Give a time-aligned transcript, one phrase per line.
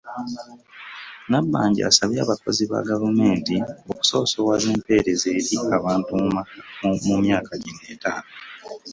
[1.29, 3.55] Nabbanja asabye abakozi ba gavumenti
[3.89, 6.11] okusoosowaza empeereza eri abantu
[7.07, 8.29] mu myaka gino etaano